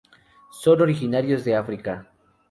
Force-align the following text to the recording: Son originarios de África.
Son 0.49 0.81
originarios 0.81 1.45
de 1.45 1.55
África. 1.55 2.09